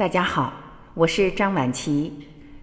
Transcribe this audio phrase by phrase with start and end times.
[0.00, 0.50] 大家好，
[0.94, 2.10] 我是张晚琪。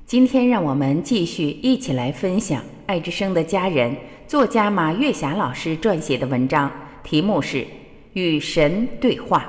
[0.07, 3.95] 今天让我们继续一起来分享爱之声的家人
[4.25, 6.71] 作家马月霞老师撰写的文章，
[7.03, 7.57] 题目是
[8.13, 9.45] 《与神对话》。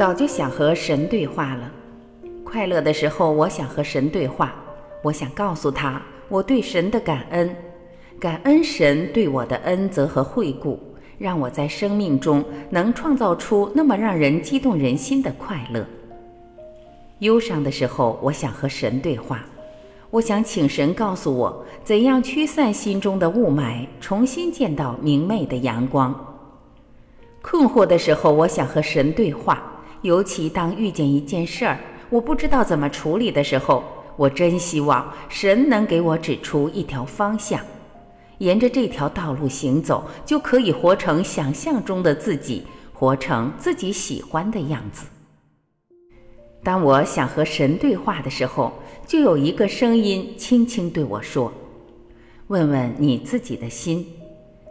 [0.00, 1.70] 早就想和神对话了。
[2.42, 4.54] 快乐的时候，我想和神对话，
[5.02, 6.00] 我想告诉他
[6.30, 7.54] 我对神的感恩，
[8.18, 10.80] 感恩神对我的恩泽和惠顾，
[11.18, 15.86] 让我在生命中能创造出那么让人激动人心的快乐。
[17.18, 19.44] 忧伤的时候，我想和神对话，
[20.08, 26.18] 我想请神告诉我怎样驱散心中的雾霾，重新见到明媚的阳光。
[27.42, 29.62] 困惑的时候，我想和神对话。
[30.02, 33.84] 尤其当遇见一件事儿，我不知道怎么处理的时候，
[34.16, 37.60] 我真希望神能给我指出一条方向，
[38.38, 45.06] 沿着这条道路行走，就可以活成想象中的自己，活成自己喜欢的样子。
[46.62, 48.72] 当我想和神对话的时候，
[49.06, 51.52] 就有一个声音轻轻对我说
[52.48, 54.06] ：“问问你自己的心，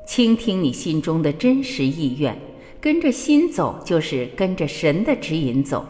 [0.08, 2.36] 倾听你心中的真实意愿。”
[2.82, 5.86] 跟着心走，就是跟着神的指引走。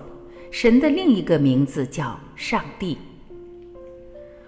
[0.50, 2.98] 神的另一个名字叫上帝。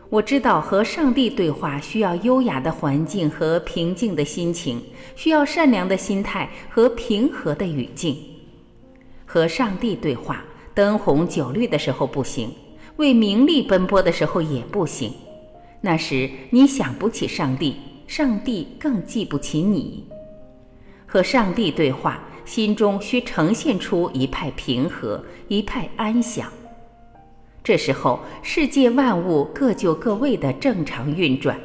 [0.10, 4.82] 我知道和上帝对话需要优雅的环境和平静的心情，
[5.16, 8.18] 需要善良的心态和平和的语境。
[9.24, 12.52] 和上帝对话，灯红酒绿的时候不行，
[12.96, 15.14] 为名利奔波的时候也不行。
[15.80, 17.76] 那时你想不起上帝，
[18.08, 20.04] 上帝更记不起你。
[21.06, 22.20] 和上帝对话。
[22.46, 26.48] 心中需呈现出一派平和，一派安详。
[27.64, 31.60] 这时候，世界万物各就各位的正常运转，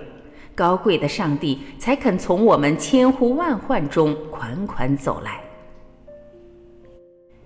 [0.54, 5.40] 高贵的上帝才肯从我们千呼万唤中款款走来。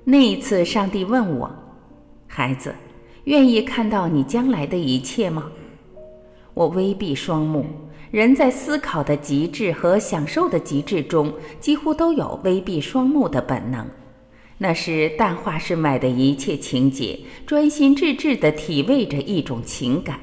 [0.02, 1.48] 那一次，上帝问我
[2.26, 2.74] ：“孩子，
[3.24, 5.50] 愿意看到你将来的一切吗？”
[6.54, 7.64] 我微闭双目。
[8.10, 13.86] 人在思考的极致和享受的极致中，几乎都有微闭双目的本能。
[14.58, 20.18] 那是淡化世外的一切情节，专心致志地体味着一种情感，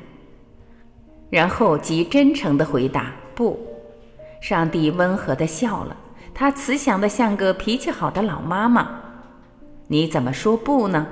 [1.30, 3.58] 然后极真诚地回答：“不。”
[4.42, 5.98] 上帝温和地笑了，
[6.34, 9.02] 他慈祥得像个脾气好的老妈妈。
[9.88, 11.08] 你怎么说不呢？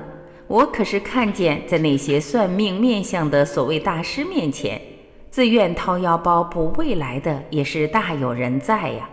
[0.47, 4.80] 我可是看见在那些算命面相的所谓大师面前。
[5.35, 9.09] 自愿掏腰包补未来的也是大有人在呀。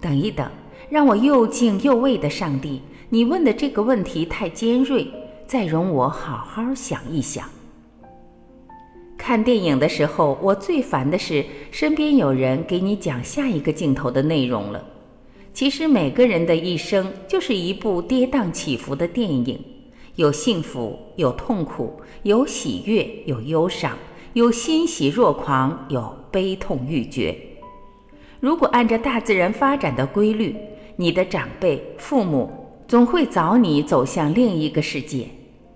[0.00, 0.50] 等一等，
[0.90, 5.06] 让我又敬又畏的上帝，你问的这个问题太尖锐，
[5.46, 7.48] 再容我好好想一想。
[9.16, 14.84] 看电影的时候，我最烦的是身边有人给你讲下一个镜头的内容了。
[15.54, 19.64] 其实每个人的一生就是一部跌宕起伏的电影，
[20.16, 23.96] 有幸福，有痛苦，有喜悦，有忧伤。
[24.34, 27.36] 有欣喜若狂，有悲痛欲绝。
[28.40, 30.56] 如果按照大自然发展的规律，
[30.96, 32.50] 你的长辈、父母
[32.88, 35.26] 总会早你走向另一个世界，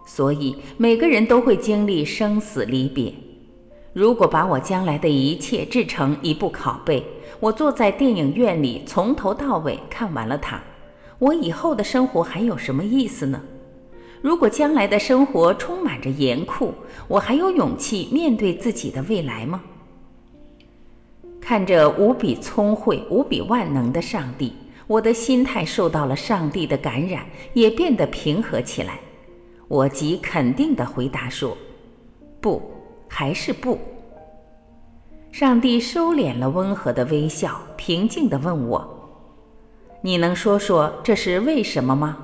[0.07, 3.13] 所以每个人都会经历生死离别。
[3.93, 7.05] 如果把我将来的一切制成一部拷贝，
[7.41, 10.63] 我坐在电影院里从头到尾看完了它，
[11.19, 13.43] 我以后的生活还有什么意思呢？
[14.27, 16.75] 如果将来的生活充满着严酷，
[17.07, 19.63] 我还有勇气面对自己的未来吗？
[21.41, 24.53] 看着无比聪慧、无比万能的上帝，
[24.89, 28.99] 我的心态受到了上帝的感染，也变得平和起来。
[29.69, 31.57] 我极肯定地回答说
[32.43, 32.61] ：“不，
[33.07, 33.79] 还是不。”
[35.31, 38.85] 上帝收敛了温和的微笑，平静地问我
[40.03, 42.19] ：“你能说说这是为什么吗？”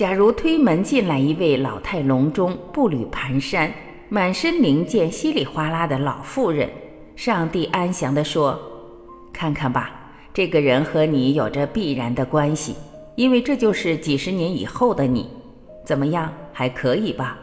[0.00, 3.70] 假如推门进来一位老态龙钟、步履蹒跚、
[4.08, 6.70] 满身零件稀里哗啦的老妇人，
[7.16, 8.58] 上帝安详地说
[9.30, 9.90] ：“看看吧，
[10.32, 12.74] 这个人和你有着必然的关系，
[13.14, 15.28] 因为这就是几十年以后的你。
[15.84, 17.38] 怎么样，还可以吧？”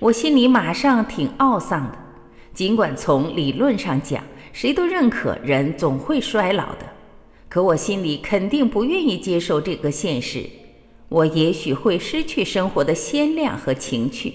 [0.00, 1.98] 我心里马上挺懊丧的，
[2.54, 4.24] 尽管从理论上讲，
[4.54, 6.86] 谁都认可人总会衰老的，
[7.50, 10.48] 可我心里肯定不愿意接受这个现实。
[11.08, 14.32] 我也许会失去生活的鲜亮和情趣，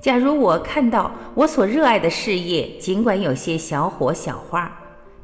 [0.00, 4.70] 假如我看到我所热爱的事业，尽管有些小火小花，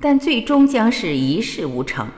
[0.00, 2.08] 但最终将是一事无成，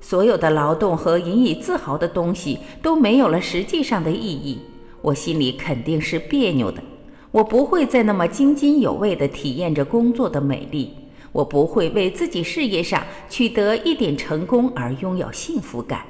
[0.00, 4.58] 所有的劳动和引以自豪的东西都没有了实际上的意义，
[5.02, 6.82] 我心里肯定是别扭的。
[7.30, 10.90] 我不会再那么津津有味地体验着工作的美丽，
[11.32, 16.06] 我不会为自己事业上取得一点成功而拥有幸福感。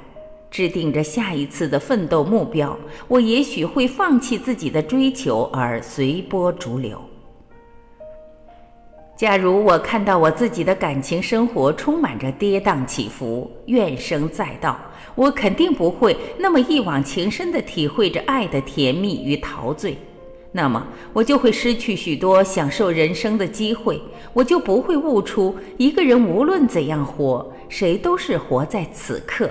[0.55, 2.77] 制定着下一次的奋斗目标，
[3.09, 6.97] 我也许会放弃自己的追求而随波逐流。
[9.17, 14.79] 假如我看到我自己的感情生活充满着跌宕起伏、怨声载道，
[15.13, 19.97] 我肯定不会那么一往情深地体会着爱的甜蜜与陶醉。
[20.53, 29.49] 那么，我就会失去许多享受人生的机会，我就不会悟出一个人无论怎样活，谁都是活在此刻。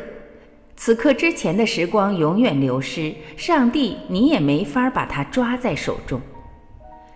[0.76, 6.20] 此刻之前的时光永远流失，上帝你也没法把它抓在手中。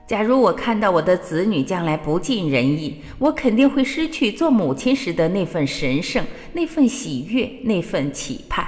[0.07, 6.25] 假如我看到我的子女将来不尽人意，我肯定会失去做母亲时的那份神圣、
[6.55, 8.67] 那份喜悦、那份期盼。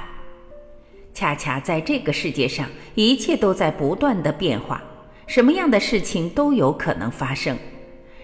[1.15, 4.83] 恰恰在这个世界上，一切都在不断的变化，
[5.27, 7.57] 什么样的事情都有可能发生。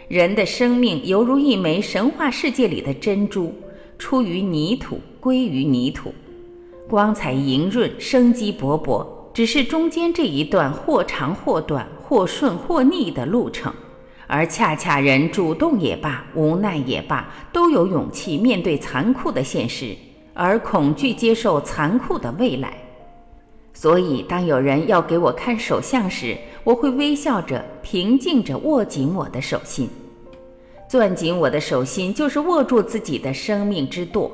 [0.08, 3.54] 人的生命犹如一枚神话世界里的珍珠，
[3.98, 6.12] 出于泥土，归于泥土。
[6.88, 9.04] 光彩莹润，生机勃勃，
[9.34, 13.72] 只是中间这一段或长或短、或顺或逆的路程。
[14.28, 19.96] 而恰恰人主动也罢，无奈也罢，都有勇气面对残酷的现实，
[20.32, 22.72] 而恐惧接受残酷的未来。
[23.72, 29.88] 所以，当有人要给我看手相时，我会微笑着、平静着握紧我的手心。
[30.88, 34.30] 攥紧我的手心，就是握住自己的生命之舵。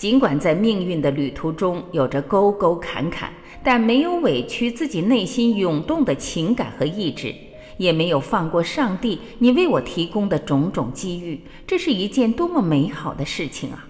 [0.00, 3.30] 尽管在命运的旅途中有着沟沟坎坎，
[3.62, 7.34] 但没有委屈自己内心涌动的情感和意志，
[7.76, 11.38] 也没有放过上帝你为我提供的种种机遇。
[11.66, 13.86] 这是一件多么美好的事情啊！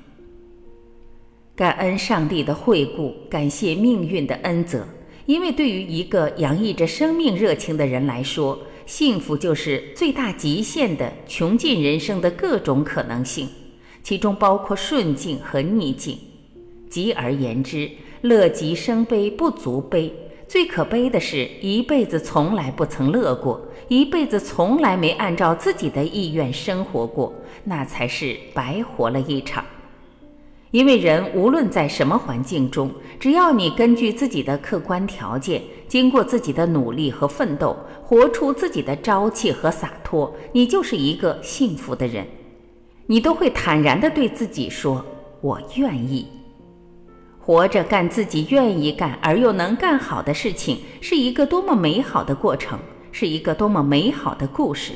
[1.55, 4.85] 感恩上帝的惠顾，感谢命运的恩泽，
[5.27, 13.47] 因为对于一个洋溢着生命热情的人来说，幸福就是最大极限的穷尽人生的各种可能性。
[14.03, 16.19] 其中包括顺境和逆境，
[16.89, 17.91] 极而言之，
[18.23, 20.13] 乐极生悲不足悲。
[20.49, 27.33] 最可悲的是一辈子从来不曾乐过，一辈子从来没按照自己的意愿生活过，
[27.63, 29.65] 那才是白活了一场。
[30.73, 42.27] 因为人无论在什么环境中，只要你根据自己的客观条件，经过自己的努力和奋斗，活出自己的朝气和洒脱，你就是一个幸福的人。
[43.11, 45.05] 你都会坦然地对自己说
[45.43, 46.25] ：“我愿意
[47.41, 52.79] 活着，干自己愿意干而又能干好的事情，是一个多么美好的过程，
[53.11, 54.93] 是一个多么美好的故事。”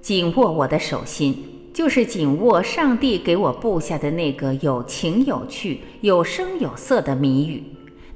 [0.00, 1.36] 紧握我的手心，
[1.74, 7.62] 就是紧握上帝给我布下的那个有情有趣、有声有色的谜语。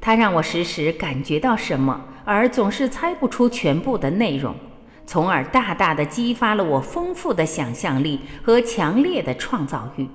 [0.01, 4.55] 它让我时时感觉到什么，而总是猜不出全部的内容。
[5.07, 10.07] 从而大大的激发了我丰富的想象力和强烈的创造欲。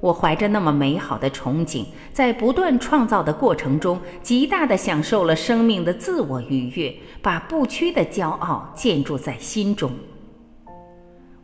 [0.00, 9.90] 我怀着那么美好的憧憬，在不断创造的过程中，极大的享受了生命的自我愉悦，把不屈的骄傲建筑在心中。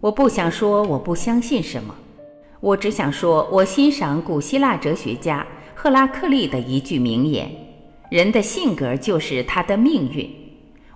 [0.00, 1.94] 我不想说我不相信什么，
[2.60, 7.50] 我只想说我欣赏古希腊哲学家赫拉克利的一句名言
[8.10, 10.30] ：“人的性格就是他的命运。”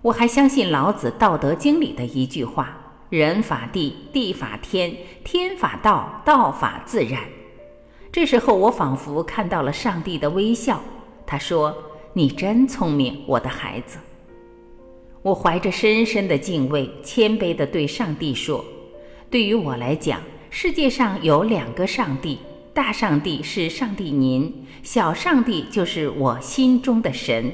[0.03, 2.77] 我还相信老子《道德经》里的一句话
[3.11, 7.21] ：“人法地，地法天，天法道，道法自然。”
[8.13, 10.81] 这时候，我仿佛看到了上帝的微笑。
[11.27, 11.77] 他说
[12.15, 13.99] ：“你真聪明，我的孩子。”
[15.23, 18.65] 我怀着深深的敬畏，谦卑地对上帝说
[19.29, 22.39] ：“对于我来讲，世界上有两个上帝，
[22.73, 27.53] 大上帝是上帝您，小上帝就是我心中的神。”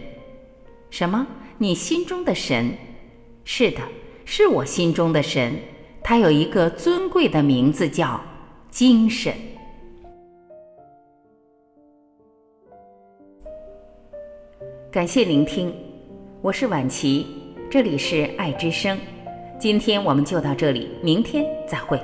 [0.93, 1.27] 什么？
[1.57, 2.77] 你心中的神，
[3.45, 3.81] 是的，
[4.27, 5.59] 是我心中的神。
[6.03, 8.21] 他有一个尊贵的名字，叫
[8.71, 9.33] 精神。
[14.91, 15.75] 感谢聆听，
[16.43, 17.27] 我是晚琪，
[17.71, 18.99] 这里是爱之声。
[19.59, 21.99] 今天我们就到这里，明天再会。